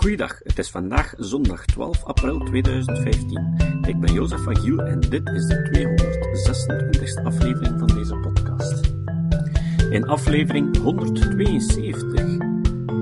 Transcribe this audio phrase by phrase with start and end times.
[0.00, 3.82] Goeiedag, het is vandaag zondag 12 april 2015.
[3.86, 5.68] Ik ben Jozef van Giel en dit is de
[7.20, 8.86] 226e aflevering van deze podcast.
[9.90, 12.20] In aflevering 172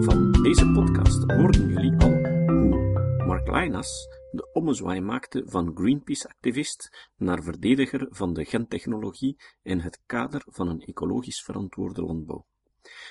[0.05, 2.13] van deze podcast hoorden jullie al
[2.55, 10.01] hoe Mark Lynas de ommezwaai maakte van Greenpeace-activist naar verdediger van de gentechnologie in het
[10.07, 12.47] kader van een ecologisch verantwoorde landbouw.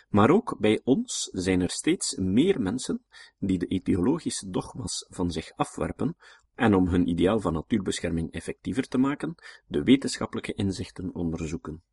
[0.09, 3.05] Maar ook bij ons zijn er steeds meer mensen
[3.39, 6.17] die de ideologische dogma's van zich afwerpen
[6.55, 9.35] en om hun ideaal van natuurbescherming effectiever te maken,
[9.67, 11.83] de wetenschappelijke inzichten onderzoeken.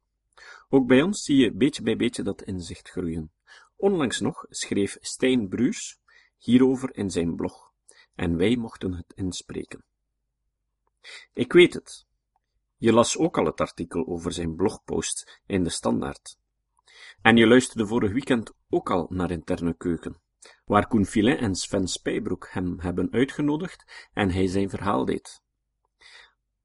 [0.68, 3.32] Ook bij ons zie je beetje bij beetje dat inzicht groeien.
[3.76, 5.98] Onlangs nog schreef Stijn Bruurs
[6.38, 7.72] hierover in zijn blog,
[8.14, 9.84] en wij mochten het inspreken.
[11.32, 12.06] Ik weet het.
[12.76, 16.38] Je las ook al het artikel over zijn blogpost in de Standaard.
[17.24, 20.20] En je luisterde vorig weekend ook al naar Interne Keuken,
[20.64, 25.42] waar Koen Filet en Sven Spijbroek hem hebben uitgenodigd en hij zijn verhaal deed.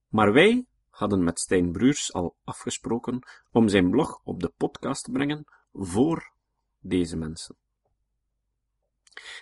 [0.08, 3.20] Maar wij hadden met Stijn Bruurs al afgesproken
[3.52, 6.34] om zijn blog op de podcast te brengen voor
[6.80, 7.56] deze mensen.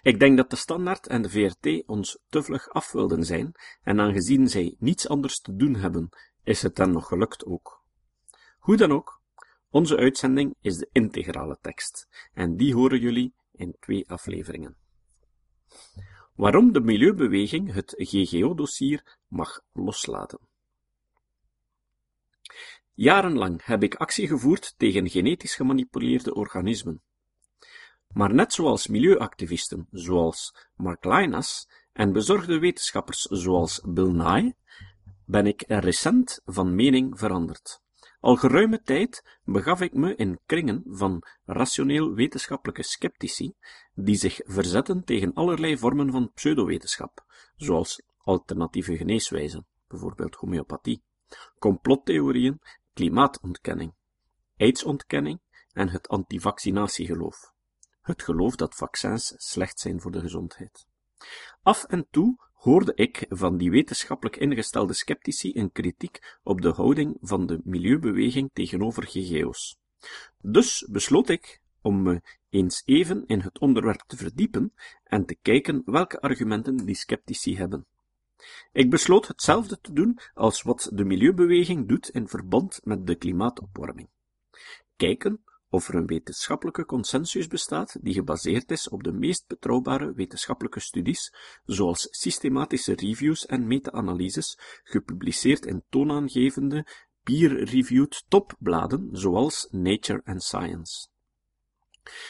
[0.01, 3.99] Ik denk dat de Standaard en de VRT ons te vlug af wilden zijn, en
[3.99, 6.09] aangezien zij niets anders te doen hebben,
[6.43, 7.83] is het dan nog gelukt ook.
[8.57, 9.16] Hoe dan ook,
[9.69, 14.75] onze uitzending is de integrale tekst, en die horen jullie in twee afleveringen.
[16.35, 20.39] Waarom de milieubeweging het GGO-dossier mag loslaten.
[22.93, 27.01] Jarenlang heb ik actie gevoerd tegen genetisch gemanipuleerde organismen.
[28.07, 34.55] Maar net zoals milieuactivisten, zoals Mark Lynas, en bezorgde wetenschappers, zoals Bill Nye,
[35.25, 37.81] ben ik recent van mening veranderd.
[38.19, 43.53] Al geruime tijd begaf ik me in kringen van rationeel-wetenschappelijke sceptici,
[43.93, 51.03] die zich verzetten tegen allerlei vormen van pseudowetenschap, zoals alternatieve geneeswijzen, bijvoorbeeld homeopathie,
[51.59, 52.61] complottheorieën,
[52.93, 53.93] klimaatontkenning,
[54.57, 55.41] aidsontkenning
[55.71, 57.53] en het antivaccinatiegeloof.
[58.01, 60.87] Het geloof dat vaccins slecht zijn voor de gezondheid.
[61.61, 67.17] Af en toe hoorde ik van die wetenschappelijk ingestelde sceptici een kritiek op de houding
[67.21, 69.77] van de milieubeweging tegenover GGO's.
[70.41, 74.73] Dus besloot ik om me eens even in het onderwerp te verdiepen
[75.03, 77.85] en te kijken welke argumenten die sceptici hebben.
[78.71, 84.09] Ik besloot hetzelfde te doen als wat de milieubeweging doet in verband met de klimaatopwarming.
[84.95, 90.79] Kijken of er een wetenschappelijke consensus bestaat die gebaseerd is op de meest betrouwbare wetenschappelijke
[90.79, 91.33] studies,
[91.65, 96.85] zoals systematische reviews en meta-analyses, gepubliceerd in toonaangevende,
[97.23, 101.07] peer-reviewed topbladen zoals Nature and Science.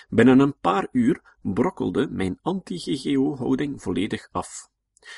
[0.09, 4.69] Binnen een paar uur brokkelde mijn anti-GGO-houding volledig af.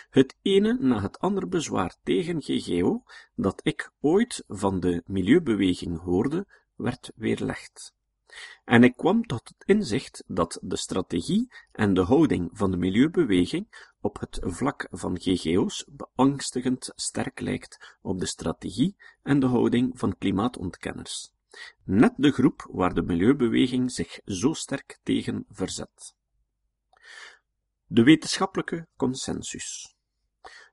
[0.09, 3.03] Het ene na het andere bezwaar tegen GGO
[3.35, 7.97] dat ik ooit van de milieubeweging hoorde, werd weerlegd.
[8.65, 13.93] En ik kwam tot het inzicht dat de strategie en de houding van de milieubeweging
[14.01, 20.17] op het vlak van GGO's beangstigend sterk lijkt op de strategie en de houding van
[20.17, 21.31] klimaatontkenners.
[21.83, 26.15] Net de groep waar de milieubeweging zich zo sterk tegen verzet.
[27.85, 29.97] De wetenschappelijke consensus.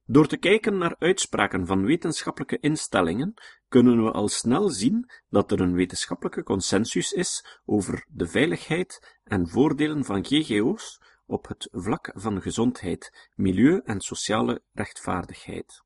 [0.08, 3.34] Door te kijken naar uitspraken van wetenschappelijke instellingen
[3.68, 9.48] kunnen we al snel zien dat er een wetenschappelijke consensus is over de veiligheid en
[9.48, 15.84] voordelen van GGO's op het vlak van gezondheid, milieu en sociale rechtvaardigheid.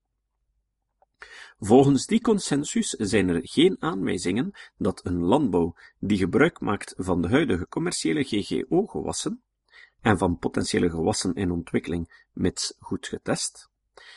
[1.59, 7.29] Volgens die consensus zijn er geen aanwijzingen dat een landbouw die gebruik maakt van de
[7.29, 9.43] huidige commerciële GGO-gewassen
[10.01, 13.70] en van potentiële gewassen in ontwikkeling, mits goed getest,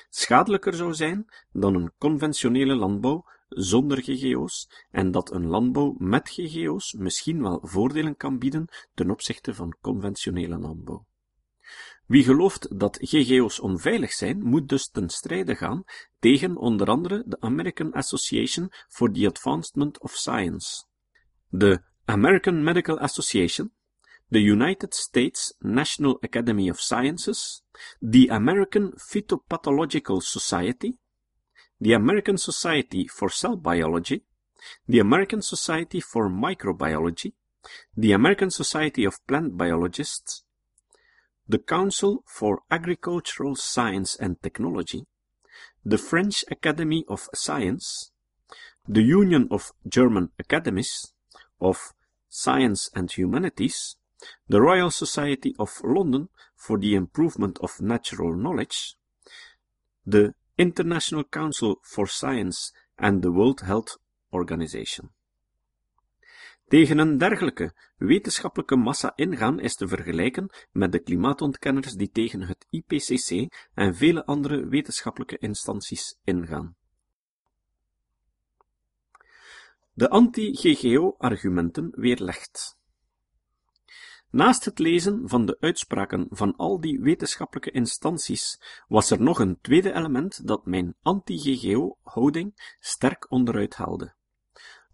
[0.09, 6.93] schadelijker zou zijn dan een conventionele landbouw zonder GGO's en dat een landbouw met GGO's
[6.93, 11.05] misschien wel voordelen kan bieden ten opzichte van conventionele landbouw.
[12.05, 15.83] Wie gelooft dat GGO's onveilig zijn, moet dus ten strijde gaan
[16.19, 20.85] tegen onder andere de American Association for the Advancement of Science,
[21.49, 23.71] de American Medical Association,
[24.31, 27.61] the United States National Academy of Sciences,
[28.01, 30.95] the American Phytopathological Society,
[31.79, 34.23] the American Society for Cell Biology,
[34.87, 37.33] the American Society for Microbiology,
[37.95, 40.43] the American Society of Plant Biologists,
[41.47, 45.05] the Council for Agricultural Science and Technology,
[45.85, 48.11] the French Academy of Science,
[48.87, 51.13] the Union of German Academies
[51.59, 51.93] of
[52.29, 53.97] Science and Humanities,
[54.45, 58.95] de Royal Society of London for the Improvement of Natural Knowledge,
[60.01, 65.11] de International Council for Science en de World Health Organization.
[66.67, 72.65] Tegen een dergelijke wetenschappelijke massa ingaan is te vergelijken met de klimaatontkenners die tegen het
[72.69, 76.75] IPCC en vele andere wetenschappelijke instanties ingaan.
[79.93, 82.77] De anti-GGO-argumenten weerlegt.
[84.33, 89.59] Naast het lezen van de uitspraken van al die wetenschappelijke instanties was er nog een
[89.61, 94.13] tweede element dat mijn anti-GGO-houding sterk onderuit haalde.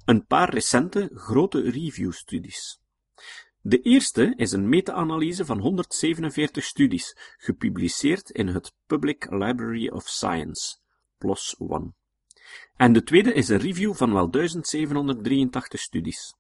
[0.06, 2.80] Een paar recente grote review-studies.
[3.62, 10.78] De eerste is een meta-analyse van 147 studies, gepubliceerd in het Public Library of Science,
[11.18, 11.94] PLOS ONE.
[12.76, 16.36] En de tweede is een review van wel 1783 studies.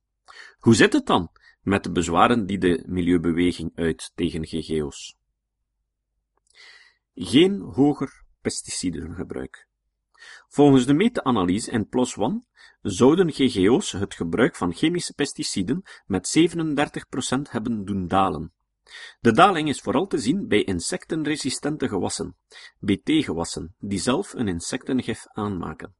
[0.59, 5.17] Hoe zit het dan met de bezwaren die de milieubeweging uit tegen GGO's?
[7.13, 9.67] Geen hoger pesticidengebruik.
[10.47, 12.43] Volgens de meta-analyse in PLOS ONE
[12.81, 18.53] zouden GGO's het gebruik van chemische pesticiden met 37% hebben doen dalen.
[19.19, 22.35] De daling is vooral te zien bij insectenresistente gewassen,
[22.79, 25.95] BT-gewassen, die zelf een insectengif aanmaken.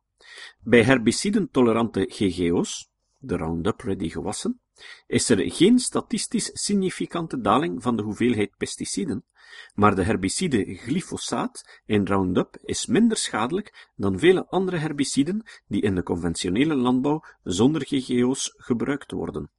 [0.60, 4.62] Bij herbiciden-tolerante GGO's, de Roundup-ready gewassen,
[5.08, 9.26] is er geen statistisch significante daling van de hoeveelheid pesticiden,
[9.74, 15.96] maar de herbicide glyfosaat in Roundup is minder schadelijk dan vele andere herbiciden die in
[15.96, 19.52] de conventionele landbouw zonder GGO's gebruikt worden.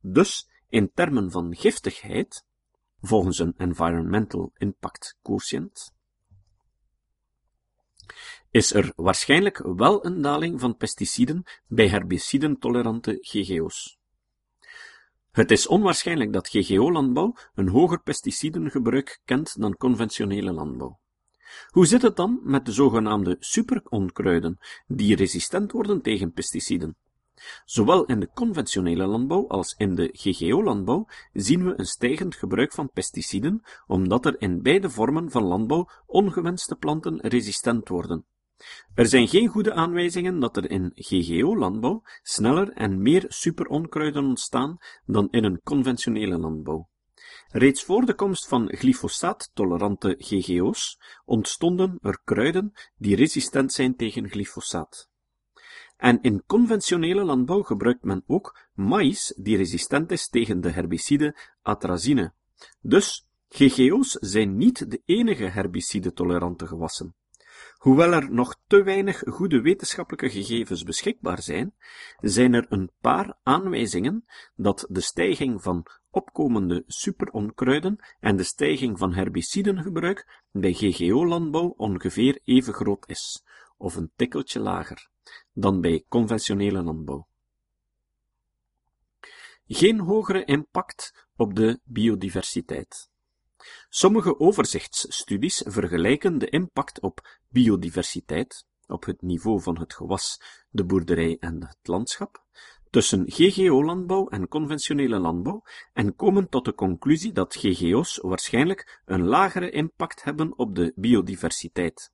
[0.00, 2.44] Dus, in termen van giftigheid,
[3.00, 5.94] volgens een Environmental Impact Quotient,
[8.50, 13.95] is er waarschijnlijk wel een daling van pesticiden bij herbiciden-tolerante GGO's.
[15.36, 20.98] Het is onwaarschijnlijk dat GGO-landbouw een hoger pesticidengebruik kent dan conventionele landbouw.
[21.68, 26.96] Hoe zit het dan met de zogenaamde superonkruiden, die resistent worden tegen pesticiden?
[27.64, 32.90] Zowel in de conventionele landbouw als in de GGO-landbouw zien we een stijgend gebruik van
[32.90, 38.24] pesticiden, omdat er in beide vormen van landbouw ongewenste planten resistent worden.
[38.94, 45.28] Er zijn geen goede aanwijzingen dat er in GGO-landbouw sneller en meer superonkruiden ontstaan dan
[45.30, 46.88] in een conventionele landbouw.
[47.48, 55.08] Reeds voor de komst van glyfosaat-tolerante GGO's ontstonden er kruiden die resistent zijn tegen glyfosaat.
[55.96, 62.32] En in conventionele landbouw gebruikt men ook maïs die resistent is tegen de herbicide atrazine.
[62.80, 67.14] Dus GGO's zijn niet de enige herbicide-tolerante gewassen.
[67.76, 71.74] Hoewel er nog te weinig goede wetenschappelijke gegevens beschikbaar zijn,
[72.20, 74.24] zijn er een paar aanwijzingen
[74.54, 82.74] dat de stijging van opkomende superonkruiden en de stijging van herbicidengebruik bij GGO-landbouw ongeveer even
[82.74, 83.44] groot is,
[83.76, 85.08] of een tikkeltje lager,
[85.52, 87.26] dan bij conventionele landbouw.
[89.66, 93.10] Geen hogere impact op de biodiversiteit.
[93.88, 101.36] Sommige overzichtsstudies vergelijken de impact op biodiversiteit, op het niveau van het gewas, de boerderij
[101.40, 102.44] en het landschap,
[102.90, 105.62] tussen GGO-landbouw en conventionele landbouw
[105.92, 112.12] en komen tot de conclusie dat GGO's waarschijnlijk een lagere impact hebben op de biodiversiteit.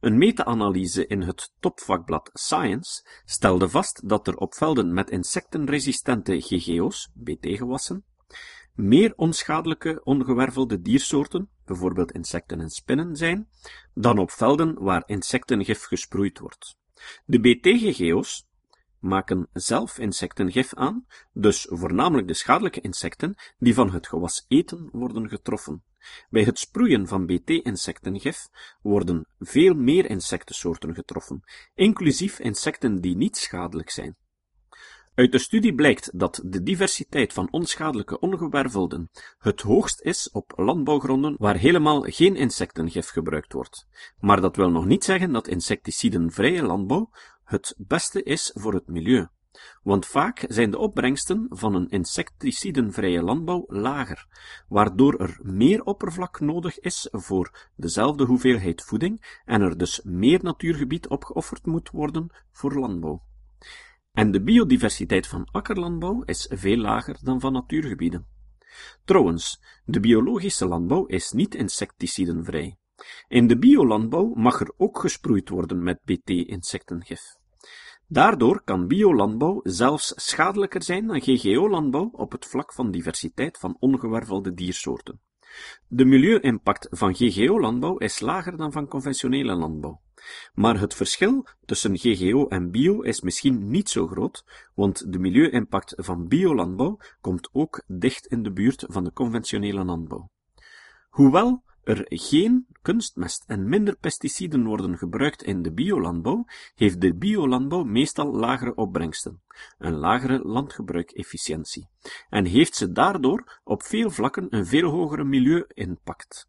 [0.00, 7.10] Een meta-analyse in het topvakblad Science stelde vast dat er op velden met insectenresistente GGO's,
[7.14, 8.04] BT-gewassen,
[8.76, 13.48] meer onschadelijke ongewervelde diersoorten, bijvoorbeeld insecten en spinnen, zijn,
[13.94, 16.76] dan op velden waar insectengif gesproeid wordt.
[17.24, 18.46] De BT-GGO's
[18.98, 25.28] maken zelf insectengif aan, dus voornamelijk de schadelijke insecten die van het gewas eten worden
[25.28, 25.82] getroffen.
[26.30, 28.48] Bij het sproeien van BT-insectengif
[28.82, 31.42] worden veel meer insectensoorten getroffen,
[31.74, 34.16] inclusief insecten die niet schadelijk zijn.
[35.16, 41.34] Uit de studie blijkt dat de diversiteit van onschadelijke ongewervelden het hoogst is op landbouwgronden
[41.38, 43.86] waar helemaal geen insectengif gebruikt wordt.
[44.18, 47.10] Maar dat wil nog niet zeggen dat insecticidenvrije landbouw
[47.44, 49.26] het beste is voor het milieu.
[49.82, 54.26] Want vaak zijn de opbrengsten van een insecticidenvrije landbouw lager,
[54.68, 61.08] waardoor er meer oppervlak nodig is voor dezelfde hoeveelheid voeding en er dus meer natuurgebied
[61.08, 63.22] opgeofferd moet worden voor landbouw.
[64.16, 68.26] En de biodiversiteit van akkerlandbouw is veel lager dan van natuurgebieden.
[69.04, 72.76] Trouwens, de biologische landbouw is niet insecticidenvrij.
[73.28, 77.36] In de biolandbouw mag er ook gesproeid worden met BT-insectengif.
[78.06, 84.54] Daardoor kan biolandbouw zelfs schadelijker zijn dan GGO-landbouw op het vlak van diversiteit van ongewervelde
[84.54, 85.20] diersoorten.
[85.88, 90.00] De milieu-impact van GGO-landbouw is lager dan van conventionele landbouw.
[90.54, 95.94] Maar het verschil tussen GGO en bio is misschien niet zo groot, want de milieu-impact
[95.96, 100.30] van biolandbouw komt ook dicht in de buurt van de conventionele landbouw.
[101.08, 107.82] Hoewel er geen kunstmest en minder pesticiden worden gebruikt in de biolandbouw, heeft de biolandbouw
[107.82, 109.42] meestal lagere opbrengsten,
[109.78, 111.88] een lagere landgebruikefficiëntie,
[112.28, 116.48] en heeft ze daardoor op veel vlakken een veel hogere milieu-impact.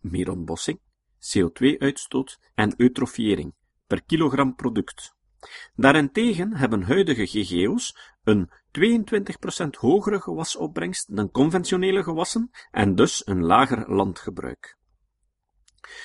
[0.00, 0.80] Meer ontbossing,
[1.20, 3.54] CO2-uitstoot en eutrofiëring
[3.86, 5.14] per kilogram product.
[5.74, 13.94] Daarentegen hebben huidige GGO's een 22% hogere gewasopbrengst dan conventionele gewassen en dus een lager
[13.94, 14.78] landgebruik.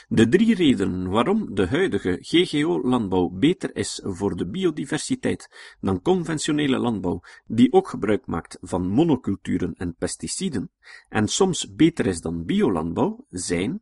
[0.07, 7.21] De drie redenen waarom de huidige GGO-landbouw beter is voor de biodiversiteit dan conventionele landbouw,
[7.45, 10.71] die ook gebruik maakt van monoculturen en pesticiden,
[11.09, 13.81] en soms beter is dan biolandbouw, zijn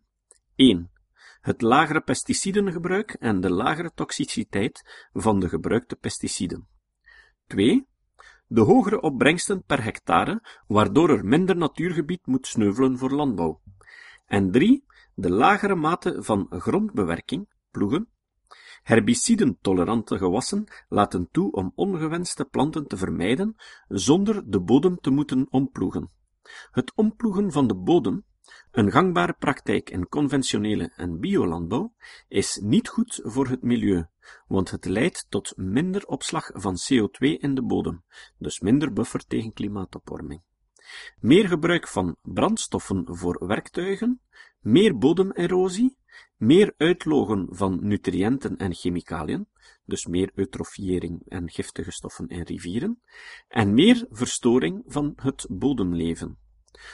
[0.55, 0.91] 1
[1.43, 6.67] het lagere pesticidengebruik en de lagere toxiciteit van de gebruikte pesticiden.
[7.47, 7.87] 2.
[8.47, 13.61] De hogere opbrengsten per hectare, waardoor er minder natuurgebied moet sneuvelen voor landbouw.
[14.25, 14.85] En 3.
[15.15, 18.09] De lagere mate van grondbewerking, ploegen.
[18.83, 23.55] Herbicidentolerante gewassen laten toe om ongewenste planten te vermijden,
[23.87, 26.11] zonder de bodem te moeten omploegen.
[26.71, 28.25] Het omploegen van de bodem
[28.71, 31.93] een gangbare praktijk in conventionele en biolandbouw
[32.27, 34.05] is niet goed voor het milieu,
[34.47, 38.03] want het leidt tot minder opslag van CO2 in de bodem,
[38.37, 40.41] dus minder buffer tegen klimaatopwarming.
[41.19, 44.21] Meer gebruik van brandstoffen voor werktuigen,
[44.59, 45.97] meer bodemerosie,
[46.37, 49.47] meer uitlogen van nutriënten en chemicaliën,
[49.85, 53.01] dus meer eutrofiëring en giftige stoffen in rivieren,
[53.47, 56.37] en meer verstoring van het bodemleven.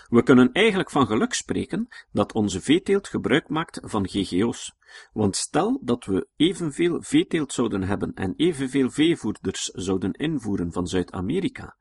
[0.07, 4.73] We kunnen eigenlijk van geluk spreken dat onze veeteelt gebruik maakt van GGO's,
[5.13, 11.75] want stel dat we evenveel veeteelt zouden hebben en evenveel veevoerders zouden invoeren van Zuid-Amerika,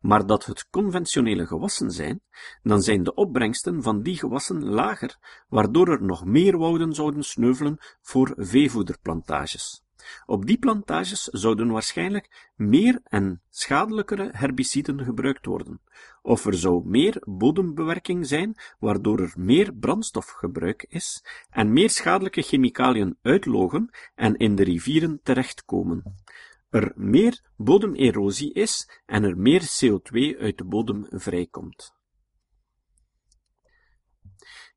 [0.00, 2.20] maar dat het conventionele gewassen zijn,
[2.62, 5.16] dan zijn de opbrengsten van die gewassen lager,
[5.48, 9.82] waardoor er nog meer wouden zouden sneuvelen voor veevoederplantages.
[10.26, 15.80] Op die plantages zouden waarschijnlijk meer en schadelijkere herbiciden gebruikt worden,
[16.22, 23.18] of er zou meer bodembewerking zijn, waardoor er meer brandstofgebruik is en meer schadelijke chemicaliën
[23.22, 26.22] uitlogen en in de rivieren terechtkomen.
[26.70, 31.98] Er meer bodemerosie is en er meer CO2 uit de bodem vrijkomt.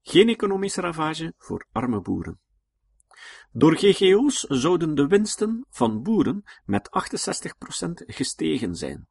[0.01, 2.39] Geen economische ravage voor arme boeren.
[3.55, 9.07] Door GGO's zouden de winsten van boeren met 68% gestegen zijn.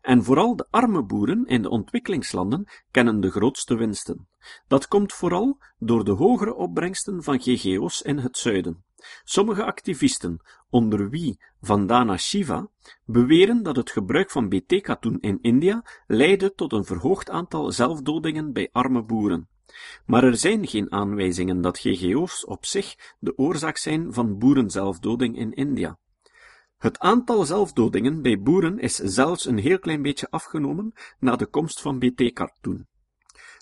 [0.00, 4.28] En vooral de arme boeren in de ontwikkelingslanden kennen de grootste winsten.
[4.66, 8.84] Dat komt vooral door de hogere opbrengsten van GGO's in het zuiden.
[9.24, 12.68] Sommige activisten, onder wie Vandana Shiva,
[13.04, 18.68] beweren dat het gebruik van BT-katoen in India leidde tot een verhoogd aantal zelfdodingen bij
[18.72, 19.48] arme boeren.
[20.06, 25.52] Maar er zijn geen aanwijzingen dat GGO's op zich de oorzaak zijn van boerenzelfdoding in
[25.52, 25.98] India.
[26.78, 31.80] Het aantal zelfdodingen bij boeren is zelfs een heel klein beetje afgenomen na de komst
[31.80, 32.86] van BT-katoen.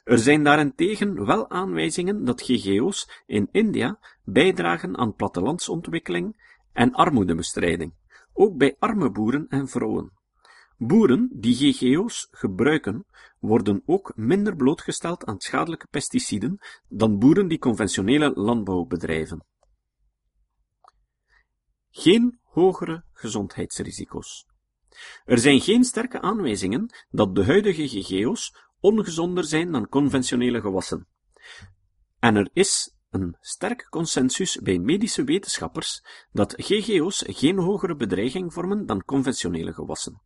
[0.04, 7.94] Er zijn daarentegen wel aanwijzingen dat GGO's in India bijdragen aan plattelandsontwikkeling en armoedebestrijding,
[8.32, 10.19] ook bij arme boeren en vrouwen.
[10.82, 13.04] Boeren die GGO's gebruiken,
[13.38, 16.58] worden ook minder blootgesteld aan schadelijke pesticiden
[16.88, 19.44] dan boeren die conventionele landbouw bedrijven.
[21.90, 24.46] Geen hogere gezondheidsrisico's.
[25.24, 31.06] Er zijn geen sterke aanwijzingen dat de huidige GGO's ongezonder zijn dan conventionele gewassen.
[32.18, 36.02] En er is een sterke consensus bij medische wetenschappers
[36.32, 40.22] dat GGO's geen hogere bedreiging vormen dan conventionele gewassen.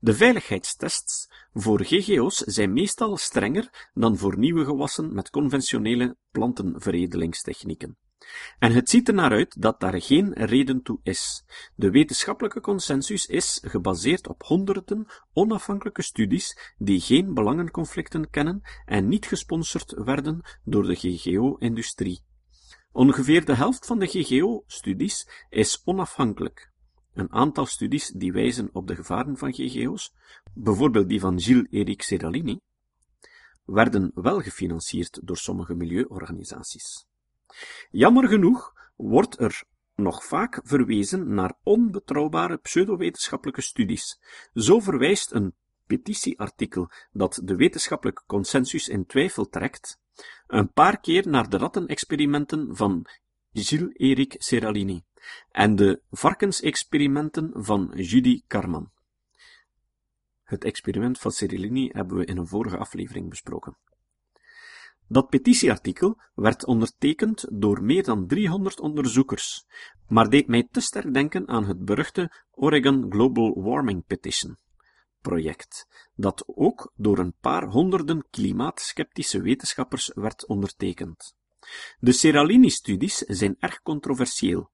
[0.00, 7.96] De veiligheidstests voor GGO's zijn meestal strenger dan voor nieuwe gewassen met conventionele plantenveredelingstechnieken.
[8.58, 11.44] En het ziet er naar uit dat daar geen reden toe is.
[11.74, 19.26] De wetenschappelijke consensus is gebaseerd op honderden onafhankelijke studies die geen belangenconflicten kennen en niet
[19.26, 22.26] gesponsord werden door de GGO-industrie.
[22.92, 26.70] Ongeveer de helft van de GGO-studies is onafhankelijk.
[27.14, 30.12] Een aantal studies die wijzen op de gevaren van GGO's,
[30.54, 32.60] bijvoorbeeld die van Gilles-Éric Seralini,
[33.64, 37.06] werden wel gefinancierd door sommige milieuorganisaties.
[37.90, 39.64] Jammer genoeg wordt er
[39.94, 44.20] nog vaak verwezen naar onbetrouwbare pseudowetenschappelijke studies.
[44.54, 45.54] Zo verwijst een
[45.86, 49.98] petitieartikel dat de wetenschappelijke consensus in twijfel trekt,
[50.46, 53.06] een paar keer naar de rattenexperimenten van
[53.52, 55.02] Gilles-Éric Seralini
[55.50, 58.90] en de varkensexperimenten van Judy Carman.
[60.42, 63.76] Het experiment van Seralini hebben we in een vorige aflevering besproken.
[65.06, 69.66] Dat petitieartikel werd ondertekend door meer dan 300 onderzoekers,
[70.06, 74.56] maar deed mij te sterk denken aan het beruchte Oregon Global Warming Petition
[75.20, 81.36] project, dat ook door een paar honderden klimaatskeptische wetenschappers werd ondertekend.
[81.98, 84.70] De Seralini-studies zijn erg controversieel.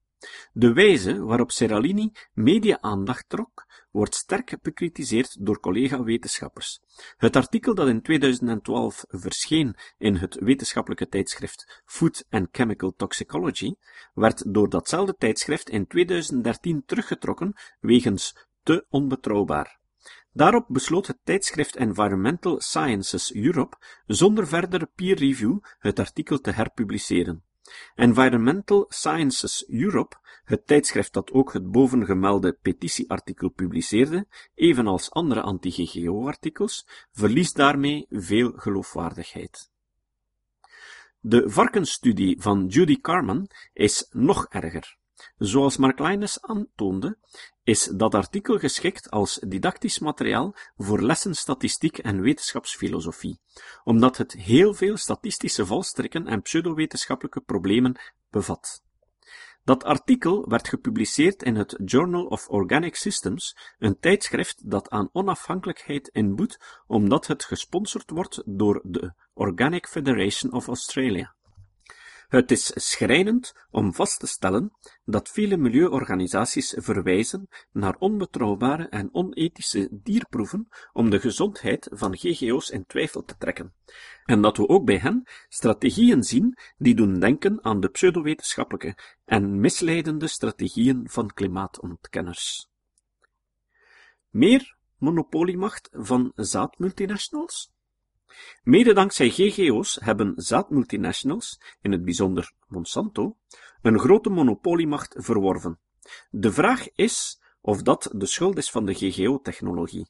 [0.53, 6.79] De wijze waarop Seralini media-aandacht trok, wordt sterk bekritiseerd door collega-wetenschappers.
[7.17, 13.75] Het artikel dat in 2012 verscheen in het wetenschappelijke tijdschrift Food and Chemical Toxicology,
[14.13, 19.83] werd door datzelfde tijdschrift in 2013 teruggetrokken wegens te onbetrouwbaar.
[20.35, 27.43] Daarop besloot het tijdschrift Environmental Sciences Europe zonder verdere peer review het artikel te herpubliceren.
[27.95, 37.55] Environmental Sciences Europe, het tijdschrift dat ook het bovengemelde petitieartikel publiceerde, evenals andere anti-GGO-artikels, verliest
[37.55, 39.71] daarmee veel geloofwaardigheid.
[41.19, 44.97] De varkensstudie van Judy Carman is nog erger.
[45.37, 47.17] Zoals Mark Linus aantoonde,
[47.63, 53.39] is dat artikel geschikt als didactisch materiaal voor lessen statistiek en wetenschapsfilosofie,
[53.83, 58.83] omdat het heel veel statistische valstrikken en pseudowetenschappelijke problemen bevat.
[59.63, 66.07] Dat artikel werd gepubliceerd in het Journal of Organic Systems, een tijdschrift dat aan onafhankelijkheid
[66.07, 71.35] inboet omdat het gesponsord wordt door de Organic Federation of Australia.
[72.35, 74.71] Het is schrijnend om vast te stellen
[75.05, 82.85] dat vele milieuorganisaties verwijzen naar onbetrouwbare en onethische dierproeven om de gezondheid van GGO's in
[82.85, 83.73] twijfel te trekken,
[84.25, 89.59] en dat we ook bij hen strategieën zien die doen denken aan de pseudowetenschappelijke en
[89.59, 92.69] misleidende strategieën van klimaatontkenners.
[94.29, 97.74] Meer monopoliemacht van zaadmultinationals?
[98.63, 103.37] Mede dankzij GGO's hebben zaadmultinationals, in het bijzonder Monsanto,
[103.81, 105.79] een grote monopoliemacht verworven.
[106.29, 110.09] De vraag is of dat de schuld is van de GGO-technologie.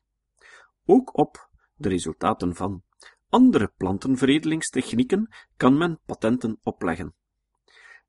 [0.86, 2.84] Ook op de resultaten van
[3.30, 7.16] andere plantenveredelingstechnieken kan men patenten opleggen.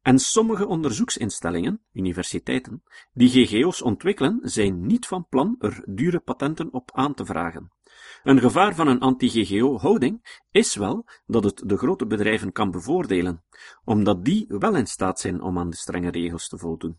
[0.03, 6.91] En sommige onderzoeksinstellingen, universiteiten, die GGO's ontwikkelen, zijn niet van plan er dure patenten op
[6.93, 7.73] aan te vragen.
[8.27, 13.45] Een gevaar van een anti-GGO-houding is wel dat het de grote bedrijven kan bevoordelen,
[13.85, 16.99] omdat die wel in staat zijn om aan de strenge regels te voldoen.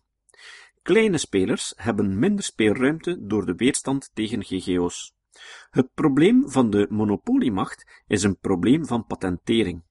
[0.82, 5.14] Kleine spelers hebben minder speelruimte door de weerstand tegen GGO's.
[5.70, 9.82] Het probleem van de monopoliemacht is een probleem van patentering,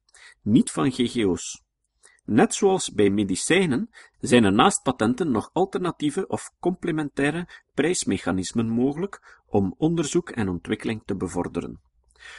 [0.41, 1.63] niet van GGO's.
[2.27, 9.75] Net zoals bij medicijnen zijn er naast patenten nog alternatieve of complementaire prijsmechanismen mogelijk om
[9.77, 11.79] onderzoek en ontwikkeling te bevorderen.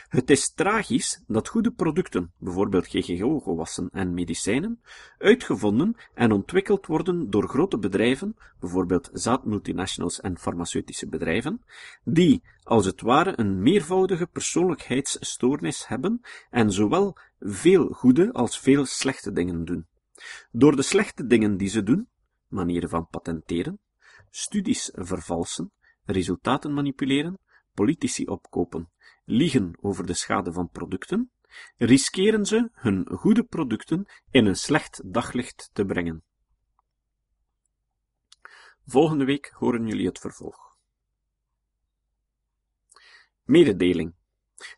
[0.09, 4.81] Het is tragisch dat goede producten, bijvoorbeeld GGO-gewassen en medicijnen,
[5.19, 11.65] uitgevonden en ontwikkeld worden door grote bedrijven, bijvoorbeeld zaadmultinationals en farmaceutische bedrijven,
[12.05, 19.33] die, als het ware, een meervoudige persoonlijkheidsstoornis hebben en zowel veel goede als veel slechte
[19.33, 19.87] dingen doen.
[20.51, 22.09] Door de slechte dingen die ze doen,
[22.49, 23.81] manieren van patenteren,
[24.31, 25.73] studies vervalsen,
[26.05, 27.39] resultaten manipuleren,
[27.75, 28.91] politici opkopen,
[29.29, 31.31] liegen over de schade van producten,
[31.77, 36.23] riskeren ze hun goede producten in een slecht daglicht te brengen.
[38.87, 40.77] Volgende week horen jullie het vervolg.
[43.45, 44.15] Mededeling.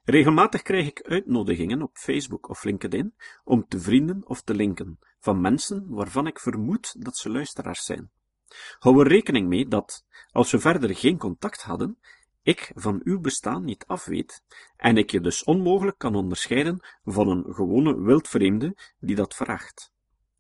[0.05, 5.41] Regelmatig krijg ik uitnodigingen op Facebook of LinkedIn om te vrienden of te linken van
[5.41, 8.11] mensen waarvan ik vermoed dat ze luisteraars zijn.
[8.79, 11.99] Hou er rekening mee dat, als we verder geen contact hadden,
[12.51, 14.43] ik van uw bestaan niet afweet,
[14.77, 19.93] en ik je dus onmogelijk kan onderscheiden van een gewone wildvreemde die dat vraagt.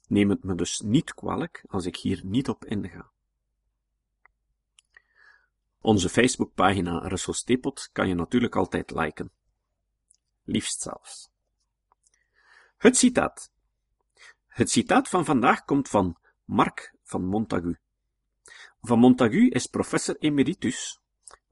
[0.07, 3.11] Neem het me dus niet kwalijk als ik hier niet op inga.
[5.81, 9.33] Onze Facebookpagina Russell Stepot kan je natuurlijk altijd liken.
[10.45, 11.31] Liefst zelfs.
[12.77, 13.53] Het citaat.
[14.47, 17.79] Het citaat van vandaag komt van Marc van Montagu.
[18.81, 21.00] Van Montagu is professor emeritus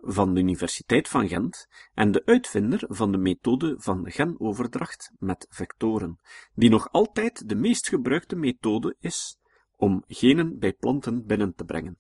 [0.01, 6.19] van de Universiteit van Gent en de uitvinder van de methode van genoverdracht met vectoren,
[6.55, 9.39] die nog altijd de meest gebruikte methode is
[9.77, 11.99] om genen bij planten binnen te brengen.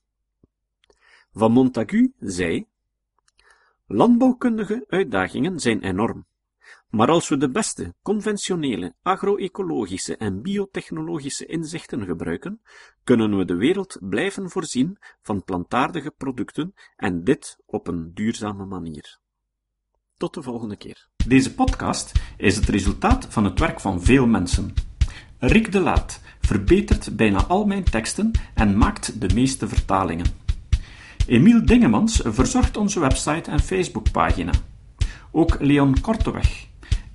[1.32, 2.66] Van Montagu zei:
[3.86, 6.26] Landbouwkundige uitdagingen zijn enorm.
[6.88, 12.60] Maar als we de beste conventionele agro-ecologische en biotechnologische inzichten gebruiken,
[13.04, 19.18] kunnen we de wereld blijven voorzien van plantaardige producten en dit op een duurzame manier.
[20.16, 21.08] Tot de volgende keer.
[21.26, 24.74] Deze podcast is het resultaat van het werk van veel mensen.
[25.38, 30.26] Rick de Laat verbetert bijna al mijn teksten en maakt de meeste vertalingen.
[31.26, 34.52] Emiel Dingemans verzorgt onze website en Facebookpagina.
[35.30, 36.67] Ook Leon Korteweg